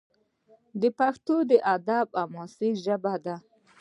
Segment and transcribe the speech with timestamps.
[0.97, 3.35] پښتو د ادب او حماسې ژبه ده.